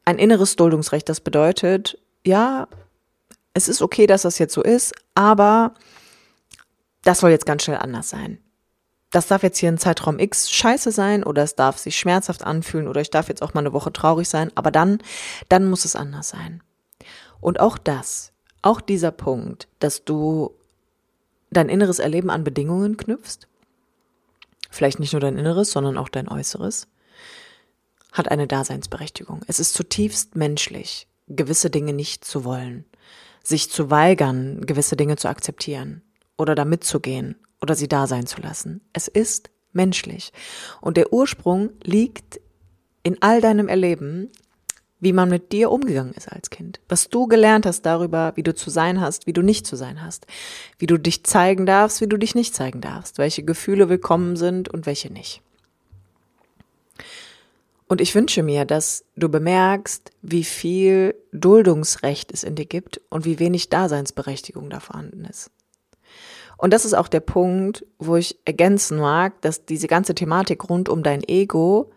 ein 0.10 0.18
inneres 0.18 0.56
Duldungsrecht. 0.56 1.08
Das 1.08 1.22
bedeutet, 1.22 2.00
ja, 2.26 2.68
es 3.54 3.68
ist 3.68 3.84
okay, 3.84 4.08
dass 4.08 4.24
das 4.24 4.40
jetzt 4.40 4.56
so 4.56 4.64
ist, 4.64 4.94
aber 5.14 5.76
das 7.04 7.20
soll 7.20 7.30
jetzt 7.30 7.46
ganz 7.46 7.64
schnell 7.64 7.78
anders 7.78 8.10
sein. 8.10 8.40
Das 9.12 9.28
darf 9.28 9.44
jetzt 9.44 9.60
hier 9.60 9.70
in 9.70 9.78
Zeitraum 9.78 10.18
X 10.18 10.52
scheiße 10.52 10.92
sein 10.92 11.24
oder 11.24 11.44
es 11.44 11.56
darf 11.56 11.78
sich 11.78 11.98
schmerzhaft 11.98 12.44
anfühlen 12.44 12.88
oder 12.88 13.02
ich 13.02 13.12
darf 13.12 13.30
jetzt 13.30 13.44
auch 13.44 13.54
mal 13.54 13.62
eine 13.62 13.74
Woche 13.74 13.94
traurig 13.94 14.28
sein, 14.28 14.52
aber 14.56 14.72
dann, 14.72 15.00
dann 15.48 15.70
muss 15.70 15.86
es 15.86 15.96
anders 15.96 16.30
sein. 16.30 16.64
Und 17.40 17.60
auch 17.60 17.78
das, 17.78 18.32
auch 18.64 18.82
dieser 18.82 19.12
Punkt, 19.12 19.68
dass 19.78 20.06
du 20.06 20.56
dein 21.52 21.70
inneres 21.70 22.00
Erleben 22.00 22.32
an 22.32 22.44
Bedingungen 22.44 22.98
knüpfst, 22.98 23.48
vielleicht 24.72 25.00
nicht 25.00 25.14
nur 25.14 25.22
dein 25.22 25.38
Inneres, 25.38 25.72
sondern 25.72 26.00
auch 26.00 26.10
dein 26.10 26.28
Äußeres, 26.28 26.88
hat 28.12 28.32
eine 28.32 28.48
Daseinsberechtigung. 28.48 29.42
Es 29.48 29.60
ist 29.60 29.74
zutiefst 29.74 30.36
menschlich, 30.36 31.08
gewisse 31.28 31.70
Dinge 31.70 31.94
nicht 31.94 32.26
zu 32.26 32.44
wollen, 32.44 32.86
sich 33.44 33.70
zu 33.70 33.90
weigern, 33.90 34.66
gewisse 34.66 34.96
Dinge 34.96 35.16
zu 35.16 35.28
akzeptieren 35.28 36.02
oder 36.38 36.56
da 36.56 36.66
mitzugehen 36.66 37.36
oder 37.62 37.76
sie 37.76 37.88
da 37.88 38.08
sein 38.08 38.26
zu 38.26 38.42
lassen. 38.42 38.82
Es 38.94 39.08
ist 39.08 39.50
menschlich. 39.74 40.34
Und 40.82 40.98
der 40.98 41.14
Ursprung 41.14 41.70
liegt 41.84 42.40
in 43.04 43.22
all 43.22 43.42
deinem 43.42 43.68
Erleben, 43.68 44.30
wie 45.00 45.14
man 45.14 45.30
mit 45.30 45.52
dir 45.52 45.72
umgegangen 45.72 46.14
ist 46.14 46.30
als 46.30 46.50
Kind. 46.50 46.82
Was 46.90 47.10
du 47.10 47.28
gelernt 47.28 47.66
hast 47.66 47.84
darüber, 47.84 48.34
wie 48.36 48.44
du 48.44 48.54
zu 48.54 48.70
sein 48.70 49.00
hast, 49.00 49.28
wie 49.28 49.34
du 49.34 49.42
nicht 49.42 49.66
zu 49.66 49.78
sein 49.78 50.02
hast. 50.02 50.28
Wie 50.78 50.88
du 50.88 50.98
dich 50.98 51.24
zeigen 51.24 51.66
darfst, 51.66 52.02
wie 52.02 52.08
du 52.08 52.18
dich 52.18 52.36
nicht 52.36 52.54
zeigen 52.54 52.82
darfst. 52.82 53.18
Welche 53.18 53.44
Gefühle 53.44 53.88
willkommen 53.88 54.36
sind 54.36 54.68
und 54.68 54.86
welche 54.86 55.12
nicht. 55.12 55.42
Und 57.90 58.02
ich 58.02 58.14
wünsche 58.14 58.44
mir, 58.44 58.66
dass 58.66 59.04
du 59.16 59.30
bemerkst, 59.30 60.12
wie 60.22 60.44
viel 60.44 61.16
Duldungsrecht 61.34 62.32
es 62.32 62.44
in 62.44 62.54
dir 62.54 62.68
gibt 62.68 63.02
und 63.10 63.26
wie 63.26 63.40
wenig 63.40 63.70
Daseinsberechtigung 63.70 64.70
da 64.70 64.80
vorhanden 64.80 65.26
ist. 65.26 65.50
Und 66.56 66.72
das 66.72 66.86
ist 66.86 66.94
auch 66.94 67.08
der 67.08 67.20
Punkt, 67.20 67.86
wo 67.98 68.16
ich 68.16 68.38
ergänzen 68.46 69.00
mag, 69.00 69.42
dass 69.42 69.66
diese 69.66 69.88
ganze 69.88 70.14
Thematik 70.14 70.70
rund 70.70 70.88
um 70.88 71.02
dein 71.02 71.28
Ego 71.28 71.92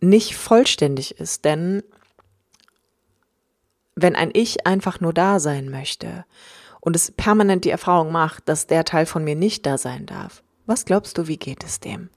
nicht 0.00 0.36
vollständig 0.36 1.18
ist, 1.18 1.46
denn 1.46 1.82
wenn 3.94 4.14
ein 4.14 4.30
Ich 4.34 4.66
einfach 4.66 5.00
nur 5.00 5.14
da 5.14 5.40
sein 5.40 5.70
möchte 5.70 6.26
und 6.80 6.96
es 6.96 7.12
permanent 7.12 7.64
die 7.64 7.70
Erfahrung 7.70 8.12
macht, 8.12 8.46
dass 8.48 8.66
der 8.66 8.84
Teil 8.84 9.06
von 9.06 9.24
mir 9.24 9.36
nicht 9.36 9.64
da 9.64 9.78
sein 9.78 10.04
darf, 10.04 10.42
was 10.66 10.84
glaubst 10.84 11.16
du, 11.16 11.28
wie 11.28 11.38
geht 11.38 11.64
es 11.64 11.80
dem? 11.80 12.10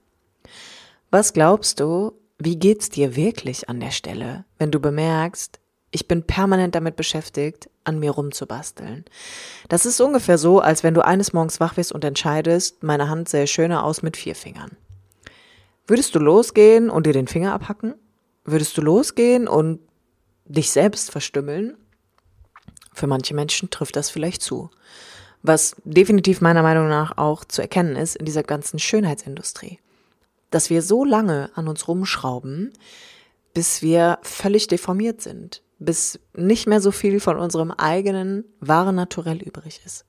Was 1.10 1.32
glaubst 1.32 1.80
du, 1.80 2.12
wie 2.38 2.56
geht's 2.56 2.90
dir 2.90 3.16
wirklich 3.16 3.68
an 3.68 3.80
der 3.80 3.90
Stelle, 3.90 4.44
wenn 4.58 4.70
du 4.70 4.78
bemerkst, 4.78 5.58
ich 5.90 6.06
bin 6.06 6.22
permanent 6.22 6.74
damit 6.74 6.96
beschäftigt, 6.96 7.70
an 7.84 7.98
mir 7.98 8.10
rumzubasteln. 8.10 9.06
Das 9.70 9.86
ist 9.86 10.00
ungefähr 10.02 10.36
so, 10.36 10.60
als 10.60 10.84
wenn 10.84 10.92
du 10.92 11.02
eines 11.02 11.32
Morgens 11.32 11.60
wach 11.60 11.78
wirst 11.78 11.92
und 11.92 12.04
entscheidest, 12.04 12.82
meine 12.82 13.08
Hand 13.08 13.30
sähe 13.30 13.46
schöner 13.46 13.84
aus 13.84 14.02
mit 14.02 14.18
vier 14.18 14.34
Fingern. 14.34 14.76
Würdest 15.86 16.14
du 16.14 16.18
losgehen 16.18 16.90
und 16.90 17.06
dir 17.06 17.14
den 17.14 17.26
Finger 17.26 17.54
abhacken? 17.54 17.94
Würdest 18.44 18.76
du 18.76 18.82
losgehen 18.82 19.48
und 19.48 19.80
dich 20.44 20.70
selbst 20.70 21.10
verstümmeln? 21.10 21.78
Für 22.92 23.06
manche 23.06 23.34
Menschen 23.34 23.70
trifft 23.70 23.96
das 23.96 24.10
vielleicht 24.10 24.42
zu. 24.42 24.70
Was 25.42 25.74
definitiv 25.84 26.42
meiner 26.42 26.62
Meinung 26.62 26.88
nach 26.88 27.16
auch 27.16 27.46
zu 27.46 27.62
erkennen 27.62 27.96
ist 27.96 28.16
in 28.16 28.26
dieser 28.26 28.42
ganzen 28.42 28.78
Schönheitsindustrie 28.78 29.78
dass 30.50 30.70
wir 30.70 30.82
so 30.82 31.04
lange 31.04 31.50
an 31.54 31.68
uns 31.68 31.88
rumschrauben, 31.88 32.72
bis 33.54 33.82
wir 33.82 34.18
völlig 34.22 34.66
deformiert 34.68 35.20
sind, 35.20 35.62
bis 35.78 36.18
nicht 36.34 36.66
mehr 36.66 36.80
so 36.80 36.90
viel 36.90 37.20
von 37.20 37.36
unserem 37.36 37.70
eigenen 37.70 38.44
wahren 38.60 38.96
Naturell 38.96 39.40
übrig 39.42 39.80
ist. 39.84 40.06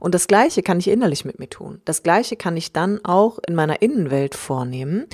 Und 0.00 0.14
das 0.14 0.26
Gleiche 0.26 0.62
kann 0.62 0.78
ich 0.78 0.88
innerlich 0.88 1.24
mit 1.24 1.38
mir 1.38 1.48
tun. 1.48 1.80
Das 1.84 2.02
Gleiche 2.02 2.36
kann 2.36 2.56
ich 2.56 2.72
dann 2.72 3.04
auch 3.04 3.38
in 3.46 3.54
meiner 3.54 3.82
Innenwelt 3.82 4.34
vornehmen 4.34 5.06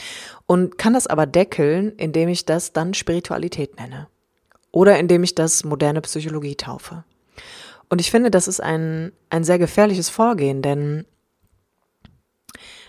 und 0.46 0.78
kann 0.78 0.94
das 0.94 1.06
aber 1.06 1.26
deckeln, 1.26 1.92
indem 1.96 2.28
ich 2.28 2.44
das 2.44 2.72
dann 2.72 2.94
Spiritualität 2.94 3.76
nenne. 3.76 4.08
Oder 4.70 4.98
indem 4.98 5.22
ich 5.24 5.34
das 5.34 5.64
moderne 5.64 6.00
Psychologie 6.02 6.56
taufe. 6.56 7.04
Und 7.88 8.00
ich 8.00 8.10
finde, 8.10 8.30
das 8.30 8.48
ist 8.48 8.60
ein, 8.60 9.12
ein 9.30 9.44
sehr 9.44 9.58
gefährliches 9.58 10.08
Vorgehen, 10.10 10.62
denn 10.62 11.06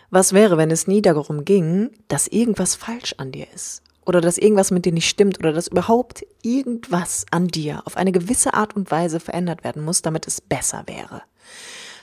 was 0.09 0.33
wäre, 0.33 0.57
wenn 0.57 0.71
es 0.71 0.87
nie 0.87 1.01
darum 1.01 1.45
ging, 1.45 1.91
dass 2.07 2.27
irgendwas 2.27 2.75
falsch 2.75 3.13
an 3.17 3.31
dir 3.31 3.47
ist? 3.53 3.83
Oder 4.05 4.21
dass 4.21 4.37
irgendwas 4.37 4.71
mit 4.71 4.85
dir 4.85 4.91
nicht 4.91 5.07
stimmt 5.07 5.39
oder 5.39 5.53
dass 5.53 5.67
überhaupt 5.67 6.25
irgendwas 6.41 7.25
an 7.31 7.47
dir 7.47 7.83
auf 7.85 7.95
eine 7.95 8.11
gewisse 8.11 8.53
Art 8.53 8.75
und 8.75 8.89
Weise 8.89 9.19
verändert 9.19 9.63
werden 9.63 9.83
muss, 9.83 10.01
damit 10.01 10.25
es 10.25 10.41
besser 10.41 10.83
wäre. 10.87 11.21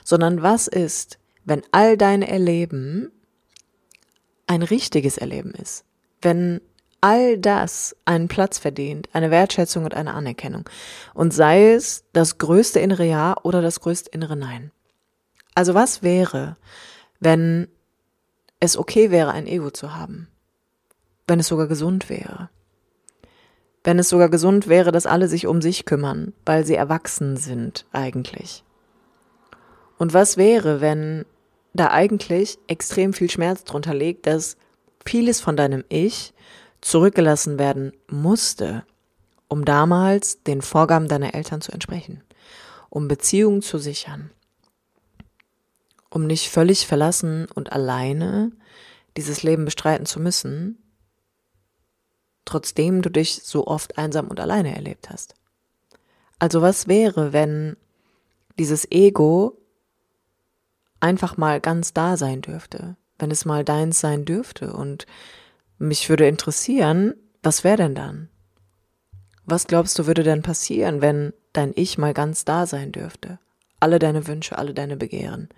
Sondern 0.05 0.41
was 0.41 0.67
ist, 0.67 1.19
wenn 1.43 1.63
all 1.71 1.97
dein 1.97 2.21
Erleben 2.21 3.11
ein 4.45 4.61
richtiges 4.63 5.17
Erleben 5.17 5.51
ist? 5.51 5.83
Wenn 6.21 6.61
all 7.01 7.37
das 7.37 7.95
einen 8.05 8.27
Platz 8.27 8.57
verdient, 8.57 9.09
eine 9.13 9.31
Wertschätzung 9.31 9.83
und 9.83 9.93
eine 9.93 10.13
Anerkennung. 10.13 10.67
Und 11.13 11.33
sei 11.33 11.73
es 11.73 12.05
das 12.13 12.37
größte 12.37 12.79
innere 12.79 13.05
Ja 13.05 13.35
oder 13.43 13.61
das 13.61 13.81
größte 13.81 14.09
innere 14.11 14.35
Nein. 14.35 14.71
Also 15.53 15.73
was 15.73 16.03
wäre, 16.03 16.57
wenn 17.19 17.67
es 18.59 18.77
okay 18.77 19.11
wäre, 19.11 19.31
ein 19.31 19.47
Ego 19.47 19.71
zu 19.71 19.95
haben, 19.95 20.27
wenn 21.27 21.39
es 21.39 21.47
sogar 21.47 21.67
gesund 21.67 22.09
wäre, 22.09 22.49
Wenn 23.83 23.99
es 23.99 24.09
sogar 24.09 24.27
gesund 24.27 24.67
wäre, 24.67 24.91
dass 24.91 25.05
alle 25.05 25.29
sich 25.29 25.47
um 25.47 25.61
sich 25.61 25.85
kümmern, 25.85 26.33
weil 26.45 26.65
sie 26.65 26.75
erwachsen 26.75 27.37
sind 27.37 27.85
eigentlich. 27.93 28.65
Und 29.97 30.13
was 30.13 30.35
wäre, 30.35 30.81
wenn 30.81 31.25
da 31.73 31.91
eigentlich 31.91 32.57
extrem 32.67 33.13
viel 33.13 33.29
Schmerz 33.29 33.63
drunter 33.63 33.93
liegt, 33.93 34.27
dass 34.27 34.57
vieles 35.05 35.39
von 35.39 35.55
deinem 35.55 35.85
Ich 35.87 36.33
zurückgelassen 36.81 37.59
werden 37.59 37.93
musste, 38.09 38.83
um 39.47 39.63
damals 39.63 40.43
den 40.43 40.61
Vorgaben 40.61 41.07
deiner 41.07 41.33
Eltern 41.33 41.61
zu 41.61 41.71
entsprechen, 41.71 42.23
um 42.89 43.07
Beziehungen 43.07 43.61
zu 43.61 43.77
sichern, 43.77 44.31
um 46.09 46.25
nicht 46.25 46.49
völlig 46.49 46.87
verlassen 46.87 47.47
und 47.53 47.71
alleine 47.71 48.51
dieses 49.15 49.43
Leben 49.43 49.65
bestreiten 49.65 50.05
zu 50.05 50.19
müssen, 50.19 50.77
trotzdem 52.45 53.01
du 53.01 53.09
dich 53.09 53.41
so 53.43 53.67
oft 53.67 53.97
einsam 53.97 54.27
und 54.27 54.39
alleine 54.39 54.75
erlebt 54.75 55.09
hast. 55.09 55.35
Also 56.39 56.61
was 56.61 56.87
wäre, 56.87 57.33
wenn 57.33 57.75
dieses 58.57 58.89
Ego 58.91 59.57
einfach 60.99 61.37
mal 61.37 61.61
ganz 61.61 61.93
da 61.93 62.17
sein 62.17 62.41
dürfte, 62.41 62.95
wenn 63.19 63.31
es 63.31 63.45
mal 63.45 63.63
deins 63.63 63.99
sein 63.99 64.25
dürfte. 64.25 64.73
Und 64.73 65.05
mich 65.77 66.09
würde 66.09 66.27
interessieren, 66.27 67.13
was 67.43 67.63
wäre 67.63 67.77
denn 67.77 67.95
dann? 67.95 68.29
Was 69.45 69.67
glaubst 69.67 69.97
du 69.97 70.07
würde 70.07 70.23
denn 70.23 70.41
passieren, 70.41 71.01
wenn 71.01 71.33
dein 71.53 71.71
Ich 71.75 71.97
mal 71.97 72.13
ganz 72.13 72.45
da 72.45 72.65
sein 72.65 72.91
dürfte? 72.91 73.39
Alle 73.79 73.99
deine 73.99 74.27
Wünsche, 74.27 74.57
alle 74.57 74.73
deine 74.73 74.97
Begehren, 74.97 75.49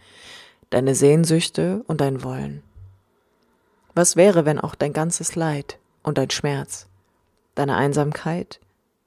deine 0.69 0.95
Sehnsüchte 0.95 1.83
und 1.87 2.01
dein 2.01 2.23
Wollen. 2.23 2.63
Was 3.95 4.15
wäre, 4.15 4.45
wenn 4.45 4.59
auch 4.59 4.75
dein 4.75 4.93
ganzes 4.93 5.35
Leid 5.35 5.79
und 6.03 6.17
dein 6.17 6.29
Schmerz, 6.29 6.87
deine 7.55 7.75
Einsamkeit, 7.75 8.59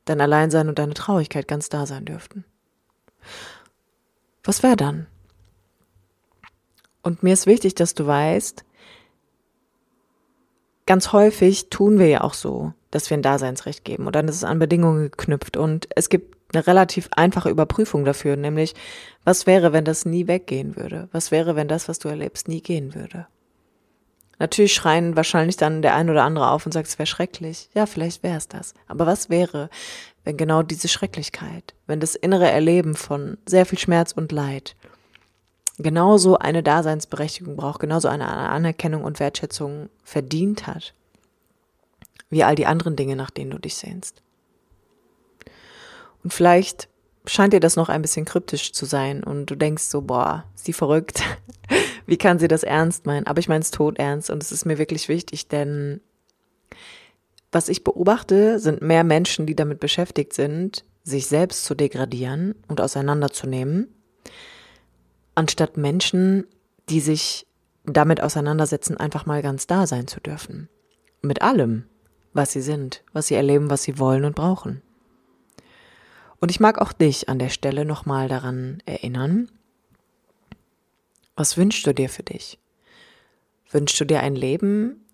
dein 0.05 0.21
Alleinsein 0.21 0.69
und 0.69 0.79
deine 0.79 0.95
Traurigkeit 0.95 1.47
ganz 1.47 1.69
da 1.69 1.87
sein 1.87 2.05
dürften? 2.05 2.45
Was 4.45 4.63
wäre 4.63 4.77
dann? 4.77 5.07
Und 7.03 7.23
mir 7.23 7.33
ist 7.33 7.47
wichtig, 7.47 7.75
dass 7.75 7.95
du 7.95 8.07
weißt, 8.07 8.65
ganz 10.87 11.13
häufig 11.13 11.71
tun 11.71 11.99
wir 11.99 12.09
ja 12.09 12.21
auch 12.23 12.35
so, 12.35 12.73
dass 12.91 13.11
wir 13.11 13.17
ein 13.17 13.23
Daseinsrecht 13.23 13.85
geben 13.85 14.07
und 14.07 14.15
dann 14.15 14.29
ist 14.29 14.37
es 14.37 14.45
an 14.45 14.59
Bedingungen 14.59 15.11
geknüpft 15.11 15.57
und 15.57 15.89
es 15.97 16.09
gibt 16.09 16.37
eine 16.55 16.67
relativ 16.67 17.09
einfache 17.13 17.51
Überprüfung 17.51 18.05
dafür, 18.05 18.37
nämlich 18.37 18.75
was 19.25 19.47
wäre, 19.47 19.73
wenn 19.73 19.85
das 19.85 20.05
nie 20.05 20.27
weggehen 20.27 20.77
würde? 20.77 21.09
Was 21.13 21.31
wäre, 21.31 21.57
wenn 21.57 21.69
das, 21.69 21.89
was 21.89 21.99
du 21.99 22.09
erlebst, 22.09 22.49
nie 22.49 22.61
gehen 22.61 22.95
würde? 22.95 23.27
Natürlich 24.39 24.75
schreien 24.75 25.15
wahrscheinlich 25.15 25.57
dann 25.57 25.83
der 25.83 25.95
ein 25.95 26.11
oder 26.11 26.25
andere 26.25 26.51
auf 26.51 26.67
und 26.67 26.73
sagt, 26.73 26.89
es 26.89 26.99
wäre 26.99 27.07
schrecklich. 27.07 27.69
Ja, 27.75 27.87
vielleicht 27.87 28.23
wäre 28.23 28.39
es 28.39 28.49
das. 28.49 28.75
Aber 28.89 29.07
was 29.07 29.31
wäre, 29.31 29.71
wenn 30.25 30.37
genau 30.37 30.63
diese 30.63 30.89
Schrecklichkeit, 30.89 31.75
wenn 31.87 32.01
das 32.01 32.17
innere 32.17 32.51
Erleben 32.51 32.97
von 32.97 33.39
sehr 33.47 33.67
viel 33.67 33.79
Schmerz 33.79 34.13
und 34.13 34.33
Leid 34.33 34.75
genauso 35.79 36.39
eine 36.39 36.63
Daseinsberechtigung 36.63 37.57
braucht, 37.57 37.81
genauso 37.81 38.09
eine 38.09 38.29
Anerkennung 38.29 39.05
und 39.05 39.21
Wertschätzung 39.21 39.89
verdient 40.03 40.67
hat, 40.67 40.95
wie 42.29 42.45
all 42.45 42.55
die 42.55 42.67
anderen 42.67 42.97
Dinge, 42.97 43.17
nach 43.17 43.31
denen 43.31 43.53
du 43.53 43.59
dich 43.59 43.77
sehnst. 43.77 44.23
Und 46.23 46.33
vielleicht 46.33 46.89
scheint 47.27 47.53
dir 47.53 47.61
das 47.61 47.77
noch 47.77 47.89
ein 47.89 48.03
bisschen 48.03 48.25
kryptisch 48.25 48.73
zu 48.73 48.85
sein 48.85 49.23
und 49.23 49.47
du 49.47 49.55
denkst 49.55 49.85
so, 49.85 50.03
boah, 50.03 50.45
ist 50.55 50.67
die 50.67 50.73
verrückt? 50.73 51.23
wie 52.07 52.17
kann 52.17 52.39
sie 52.39 52.49
das 52.49 52.63
ernst 52.63 53.07
meinen? 53.07 53.27
Aber 53.27 53.39
ich 53.39 53.49
meine 53.49 53.63
es 53.63 53.71
tot 53.71 53.99
ernst 53.99 54.31
und 54.31 54.43
es 54.43 54.53
ist 54.53 54.65
mir 54.65 54.79
wirklich 54.79 55.09
wichtig, 55.09 55.49
denn 55.49 56.01
was 57.53 57.69
ich 57.69 57.85
beobachte, 57.85 58.59
sind 58.59 58.81
mehr 58.81 59.05
Menschen, 59.05 59.47
die 59.47 59.55
damit 59.55 59.79
beschäftigt 59.79 60.33
sind, 60.33 60.85
sich 61.05 61.27
selbst 61.27 61.65
zu 61.65 61.75
degradieren 61.75 62.55
und 62.69 62.81
auseinanderzunehmen, 62.81 63.89
anstatt 65.35 65.77
Menschen, 65.77 66.47
die 66.89 67.01
sich 67.01 67.47
damit 67.85 68.23
auseinandersetzen, 68.23 68.97
einfach 68.97 69.27
mal 69.27 69.43
ganz 69.43 69.67
da 69.67 69.87
sein 69.87 70.07
zu 70.07 70.21
dürfen. 70.21 70.69
Mit 71.21 71.43
allem, 71.43 71.85
was 72.33 72.53
sie 72.53 72.63
sind, 72.63 73.03
was 73.13 73.27
sie 73.27 73.35
erleben, 73.35 73.71
was 73.71 73.83
sie 73.83 73.99
wollen 73.99 74.25
und 74.25 74.35
brauchen. 74.35 74.83
Und 76.43 76.51
ich 76.51 76.61
mag 76.61 76.79
auch 76.79 76.93
dich 76.93 77.31
an 77.31 77.39
der 77.39 77.49
Stelle 77.49 77.87
nochmal 77.87 78.29
daran 78.29 78.83
erinnern, 78.85 79.51
was 81.35 81.57
wünschst 81.57 81.87
du 81.87 81.95
dir 81.95 82.11
für 82.11 82.23
dich? 82.23 82.59
Wünschst 83.71 83.99
du 83.99 84.05
dir 84.05 84.21
ein 84.21 84.37
Leben, 84.37 85.07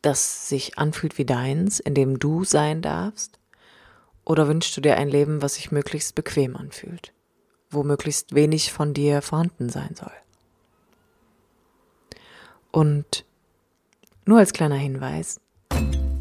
das 0.00 0.48
sich 0.48 0.78
anfühlt 0.78 1.18
wie 1.18 1.26
deins, 1.26 1.78
in 1.78 1.92
dem 1.92 2.18
du 2.18 2.44
sein 2.44 2.80
darfst? 2.80 3.38
Oder 4.24 4.48
wünschst 4.48 4.74
du 4.74 4.80
dir 4.80 4.96
ein 4.96 5.08
Leben, 5.08 5.42
was 5.42 5.56
sich 5.56 5.70
möglichst 5.70 6.14
bequem 6.14 6.56
anfühlt? 6.56 7.12
wo 7.70 7.82
möglichst 7.82 8.34
wenig 8.34 8.72
von 8.72 8.94
dir 8.94 9.22
vorhanden 9.22 9.68
sein 9.68 9.94
soll. 9.94 10.12
Und 12.70 13.24
nur 14.24 14.38
als 14.38 14.52
kleiner 14.52 14.76
Hinweis, 14.76 15.40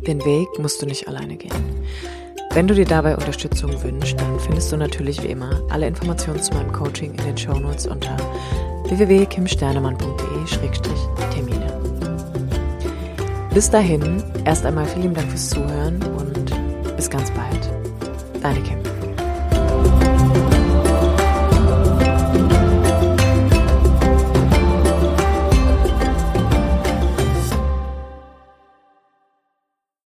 den 0.07 0.23
Weg 0.23 0.47
musst 0.59 0.81
du 0.81 0.85
nicht 0.85 1.07
alleine 1.07 1.37
gehen. 1.37 1.85
Wenn 2.55 2.67
du 2.69 2.73
dir 2.73 2.85
dabei 2.85 3.17
Unterstützung 3.17 3.83
wünschst, 3.83 4.17
dann 4.17 4.39
findest 4.39 4.71
du 4.71 4.77
natürlich 4.77 5.21
wie 5.21 5.27
immer 5.27 5.61
alle 5.69 5.87
Informationen 5.87 6.41
zu 6.41 6.53
meinem 6.53 6.71
Coaching 6.71 7.11
in 7.11 7.25
den 7.25 7.37
Shownotes 7.37 7.85
unter 7.85 8.15
www.kimsternemann.de-termine. 8.85 11.81
Bis 13.53 13.69
dahin, 13.69 14.23
erst 14.45 14.65
einmal 14.65 14.85
vielen 14.85 15.13
Dank 15.13 15.29
fürs 15.31 15.49
Zuhören 15.49 16.01
und 16.17 16.53
bis 16.95 17.09
ganz 17.09 17.29
bald. 17.31 17.69
Deine 18.41 18.61
Kim. 18.61 18.94